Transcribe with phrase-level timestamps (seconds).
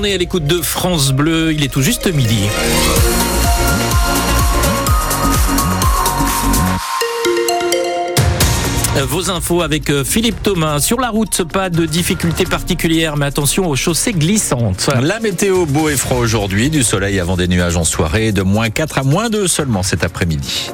[0.00, 1.52] journée à l'écoute de France Bleu.
[1.52, 2.38] Il est tout juste midi.
[9.02, 10.80] Vos infos avec euh, Philippe Thomas.
[10.80, 14.88] Sur la route, pas de difficultés particulières, mais attention aux chaussées glissantes.
[15.02, 18.70] La météo beau et froid aujourd'hui, du soleil avant des nuages en soirée, de moins
[18.70, 20.70] 4 à moins 2 seulement cet après-midi.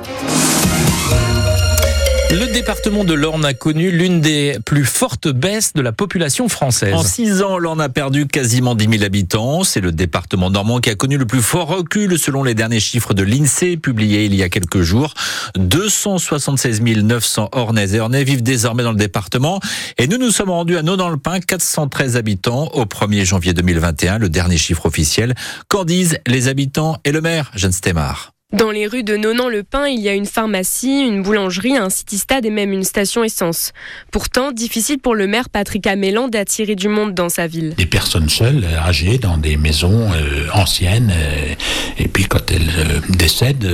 [2.30, 6.92] Le département de l'Orne a connu l'une des plus fortes baisses de la population française.
[6.92, 9.62] En 6 ans, l'Orne a perdu quasiment 10 000 habitants.
[9.62, 13.14] C'est le département normand qui a connu le plus fort recul selon les derniers chiffres
[13.14, 15.14] de l'INSEE publiés il y a quelques jours.
[15.56, 19.60] 276 900 Ornais et Ornais vivent désormais dans le département.
[19.96, 24.58] Et nous nous sommes rendus à Naux-dans-le-Pin, 413 habitants au 1er janvier 2021, le dernier
[24.58, 25.34] chiffre officiel.
[25.68, 30.00] Qu'en disent les habitants et le maire, Jeanne Stemar dans les rues de Nonan-le-Pin, il
[30.00, 33.72] y a une pharmacie, une boulangerie, un city-stade et même une station essence.
[34.12, 37.74] Pourtant, difficile pour le maire Patrick Amélan d'attirer du monde dans sa ville.
[37.76, 41.12] Des personnes seules, âgées, dans des maisons euh, anciennes.
[41.12, 41.54] Euh,
[41.98, 43.68] et puis quand elles euh, décèdent,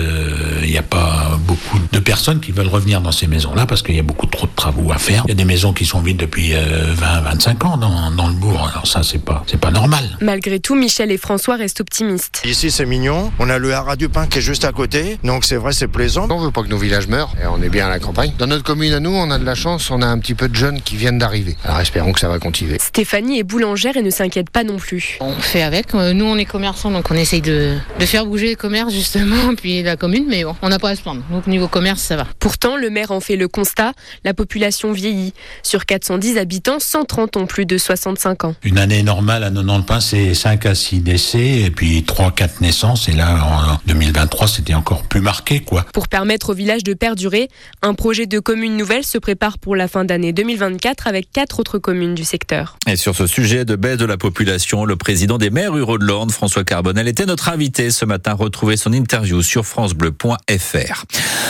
[0.63, 3.95] il n'y a pas beaucoup de personnes qui veulent revenir dans ces maisons-là parce qu'il
[3.95, 5.25] y a beaucoup trop de travaux à faire.
[5.27, 8.71] Il y a des maisons qui sont vides depuis 20-25 ans dans, dans, le bourg.
[8.73, 10.17] Alors ça, c'est pas, c'est pas normal.
[10.23, 12.43] Malgré tout, Michel et François restent optimistes.
[12.47, 13.31] Ici, c'est mignon.
[13.39, 15.19] On a le haras du pain qui est juste à côté.
[15.25, 16.27] Donc c'est vrai, c'est plaisant.
[16.31, 18.33] On veut pas que nos villages meurent et on est bien à la campagne.
[18.39, 20.49] Dans notre commune à nous, on a de la chance, on a un petit peu
[20.49, 21.57] de jeunes qui viennent d'arriver.
[21.65, 22.79] Alors espérons que ça va continuer.
[22.81, 25.19] Stéphanie est boulangère et ne s'inquiète pas non plus.
[25.21, 25.95] On fait avec.
[25.95, 29.55] Euh, nous, on est commerçants, donc on essaye de, de faire bouger les commerces justement,
[29.57, 31.23] puis la commune, mais bon, on n'a pas à se plaindre.
[31.31, 32.27] Donc niveau commerce, ça va.
[32.39, 33.93] Pourtant, le maire en fait le constat,
[34.25, 35.33] la population vieillit.
[35.63, 38.55] Sur 410 habitants, 130 ont plus de 65 ans.
[38.63, 43.09] Une année normale à 90 pain, c'est 5 à 6 décès et puis 3-4 naissances.
[43.09, 45.85] Et là, en 2023, c'était encore plus marqué, quoi.
[45.93, 47.49] Pour permettre au village de perdurer,
[47.81, 51.79] un projet de commune nouvelle se prépare pour la fin d'année 2024 avec quatre autres
[51.79, 52.77] communes du secteur.
[52.87, 56.05] Et sur ce sujet de baisse de la population, le président des maires ruraux de
[56.05, 58.35] l'Orne, François Carbonel, était notre invité ce matin.
[58.35, 61.05] Retrouvez son interview sur francebleu.fr.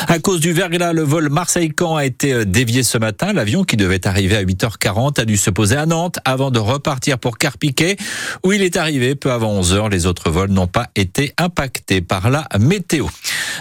[0.08, 3.32] À cause du verglas, le vol Marseille-Caen a été euh, dévié ce matin.
[3.32, 7.18] L'avion qui devait arriver à 8h40 a dû se poser à Nantes avant de repartir
[7.18, 7.96] pour Carpiquet,
[8.44, 9.90] où il est arrivé peu avant 11h.
[9.90, 12.91] Les autres vols n'ont pas été impactés par la météo.
[12.92, 13.06] météo.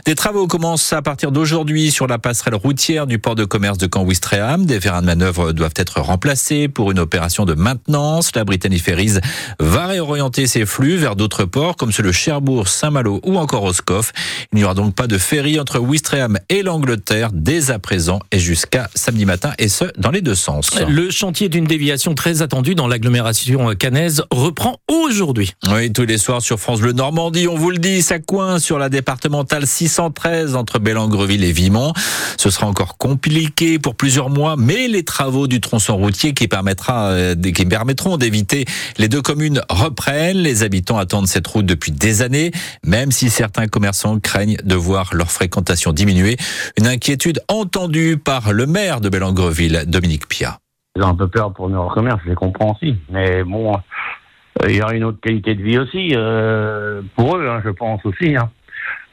[0.06, 3.88] Des travaux commencent à partir d'aujourd'hui sur la passerelle routière du port de commerce de
[3.91, 4.66] Caen-Ouistreham.
[4.66, 8.31] Des vérins de manœuvre doivent être remplacés pour une opération de maintenance.
[8.35, 9.19] La Britannie Ferries
[9.59, 14.12] va réorienter ses flux vers d'autres ports comme ceux de Cherbourg, Saint-Malo ou encore Oscoff.
[14.51, 18.39] Il n'y aura donc pas de ferry entre Ouistreham et l'Angleterre dès à présent et
[18.39, 20.72] jusqu'à samedi matin et ce dans les deux sens.
[20.88, 25.53] Le chantier d'une déviation très attendue dans l'agglomération canaise reprend aujourd'hui.
[25.72, 28.79] Oui, tous les soirs sur France Bleu Normandie, on vous le dit, ça coince sur
[28.79, 31.91] la départementale 613 entre Bellangreville et Vimont.
[32.38, 37.09] Ce sera encore compliqué pour plusieurs mois, mais les travaux du tronçon routier qui permettra,
[37.09, 38.66] euh, qui permettront d'éviter
[38.97, 40.38] les deux communes reprennent.
[40.38, 42.51] Les habitants attendent cette route depuis des années,
[42.85, 46.38] même si certains commerçants craignent de voir leur fréquentation diminuer.
[46.80, 50.59] Une inquiétude entendue par le maire de Bellangreville, Dominique Pia.
[50.96, 52.96] Ils ont un peu peur pour nos commerces, je les comprends aussi.
[53.09, 57.50] Mais bon, euh, il y aura une autre qualité de vie aussi, euh, pour eux,
[57.50, 58.35] hein, je pense aussi.
[58.35, 58.50] Hein.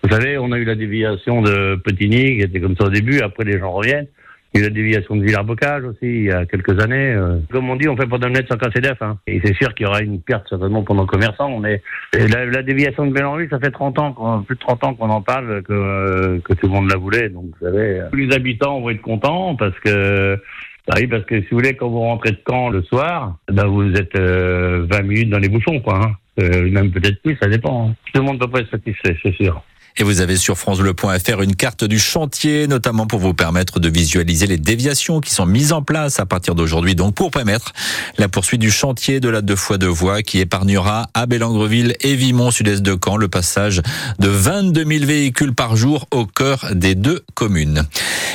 [0.02, 3.20] Vous savez, on a eu la déviation de Petigny, qui était comme ça au début,
[3.20, 4.06] après les gens reviennent.
[4.54, 7.12] Il y a eu la déviation de Villars-Bocage aussi, il y a quelques années.
[7.12, 7.38] Euh.
[7.50, 8.96] Comme on dit, on fait pas d'omelette sans casser d'œuf.
[9.02, 9.18] Hein.
[9.26, 11.58] Et c'est sûr qu'il y aura une perte certainement pour nos commerçants.
[11.58, 11.82] Mais
[12.14, 15.20] la, la déviation de Bélanville, ça fait 30 ans, plus de 30 ans qu'on en
[15.20, 17.28] parle, que, que tout le monde la voulait.
[17.28, 20.38] Donc, vous savez, tous les habitants vont être contents parce que
[20.86, 23.66] bah oui, parce que si vous voulez, quand vous rentrez de Caen le soir, bah
[23.66, 26.00] vous êtes 20 minutes dans les bouchons, quoi.
[26.02, 26.12] Hein.
[26.40, 27.90] Euh, même peut-être plus, ça dépend.
[27.90, 27.94] Hein.
[28.14, 29.62] Tout le monde ne peut pas être satisfait, c'est sûr.
[29.96, 34.46] Et vous avez sur francebleu.fr une carte du chantier, notamment pour vous permettre de visualiser
[34.46, 37.72] les déviations qui sont mises en place à partir d'aujourd'hui, donc pour permettre
[38.16, 42.14] la poursuite du chantier de la deux fois deux voies qui épargnera à Bellangreville et
[42.14, 43.82] Vimont, sud-est de Caen, le passage
[44.18, 47.84] de 22 000 véhicules par jour au cœur des deux communes.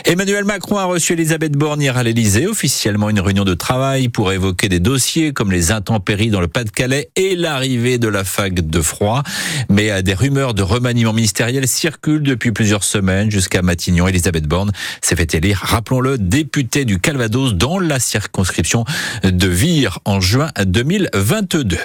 [0.05, 4.33] Emmanuel Macron a reçu Elisabeth Borne hier à l'Elysée, officiellement une réunion de travail pour
[4.33, 8.81] évoquer des dossiers comme les intempéries dans le Pas-de-Calais et l'arrivée de la fague de
[8.81, 9.23] froid.
[9.69, 14.07] Mais à des rumeurs de remaniement ministériel circulent depuis plusieurs semaines jusqu'à Matignon.
[14.07, 18.86] Elisabeth Borne s'est fait élire, rappelons-le, députée du Calvados dans la circonscription
[19.24, 21.78] de Vire en juin 2022.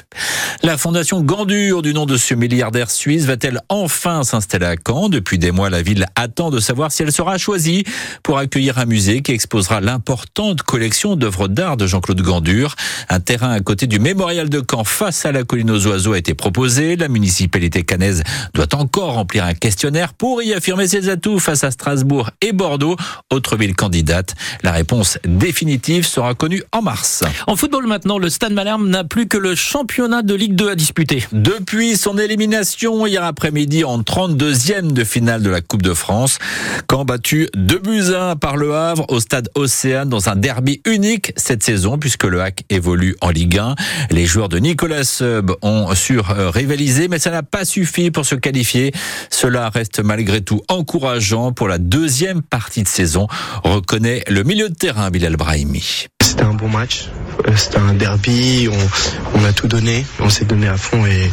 [0.63, 5.09] La fondation Gandur, du nom de ce milliardaire suisse, va-t-elle enfin s'installer à Caen?
[5.09, 7.85] Depuis des mois, la ville attend de savoir si elle sera choisie
[8.23, 12.75] pour accueillir un musée qui exposera l'importante collection d'œuvres d'art de Jean-Claude Gandur.
[13.09, 16.19] Un terrain à côté du mémorial de Caen face à la colline aux oiseaux a
[16.19, 16.97] été proposé.
[16.97, 18.23] La municipalité canaise
[18.55, 22.97] doit encore remplir un questionnaire pour y affirmer ses atouts face à Strasbourg et Bordeaux,
[23.31, 24.35] autre ville candidate.
[24.62, 27.25] La réponse définitive sera connue en mars.
[27.47, 30.75] En football maintenant, le Stade Malherbe n'a plus que le championnat de Ligue 2 à
[30.75, 31.27] disputer.
[31.33, 36.39] Depuis son élimination hier après-midi en 32e de finale de la Coupe de France,
[36.87, 41.33] quand battu 2 buts 1 par le Havre au stade Océane dans un derby unique
[41.37, 43.77] cette saison puisque le HAC évolue en Ligue 1.
[44.11, 48.35] Les joueurs de Nicolas Sub ont su rivaliser mais ça n'a pas suffi pour se
[48.35, 48.93] qualifier.
[49.40, 53.29] Cela reste malgré tout encourageant pour la deuxième partie de saison,
[53.62, 56.08] reconnaît le milieu de terrain Bilal Brahimi.
[56.38, 57.08] C'était un bon match.
[57.49, 58.69] Euh, c'était un derby.
[58.70, 60.06] On, on, a tout donné.
[60.20, 61.32] On s'est donné à fond et,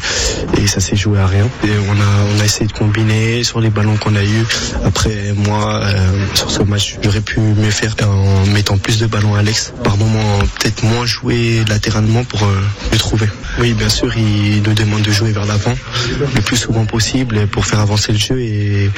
[0.59, 1.47] et ça s'est joué à rien.
[1.63, 4.45] Et on a, on a essayé de combiner sur les ballons qu'on a eu.
[4.83, 9.35] Après, moi, euh, sur ce match, j'aurais pu mieux faire en mettant plus de ballons
[9.35, 9.73] à l'ex.
[9.83, 12.61] Par moment, peut-être moins jouer latéralement pour euh,
[12.91, 13.27] le trouver.
[13.59, 15.75] Oui, bien sûr, il nous demande de jouer vers l'avant
[16.35, 18.39] le plus souvent possible pour faire avancer le jeu.
[18.39, 18.89] Et,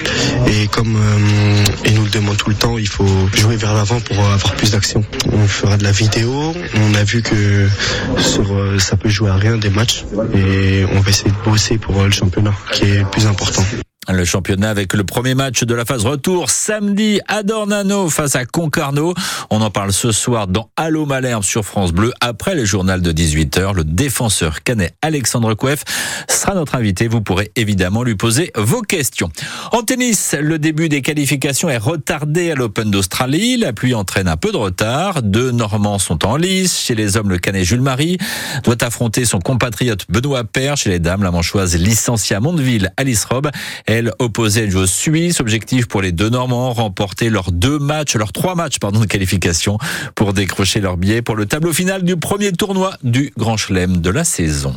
[0.47, 3.99] et comme euh, il nous le demande tout le temps, il faut jouer vers l'avant
[3.99, 5.03] pour avoir plus d'action.
[5.31, 9.69] On fera de la On a vu que euh, ça peut jouer à rien des
[9.69, 10.05] matchs
[10.35, 13.63] et on va essayer de bosser pour euh, le championnat qui est plus important.
[14.09, 18.45] Le championnat avec le premier match de la phase retour samedi à Dornano face à
[18.45, 19.13] Concarneau.
[19.49, 22.13] On en parle ce soir dans Allo Malherbe sur France Bleu.
[22.21, 25.83] Après le journal de 18h, le défenseur canet Alexandre Kouef
[26.29, 27.09] sera notre invité.
[27.09, 29.29] Vous pourrez évidemment lui poser vos questions.
[29.73, 33.57] En tennis, le début des qualifications est retardé à l'Open d'Australie.
[33.57, 35.21] La pluie entraîne un peu de retard.
[35.21, 36.79] Deux Normands sont en lice.
[36.79, 38.17] Chez les hommes, le canet Jules Marie
[38.63, 40.77] doit affronter son compatriote Benoît Père.
[40.77, 43.49] Chez les dames, la manchoise licenciée à Mondeville, Alice Robb.
[43.97, 45.39] Elle opposée à une joueuse suisse.
[45.39, 49.79] Objectif pour les deux Normands, remporter leurs deux matchs, leurs trois matchs, pardon, de qualification
[50.13, 54.09] pour décrocher leur billet pour le tableau final du premier tournoi du Grand Chelem de
[54.11, 54.75] la saison.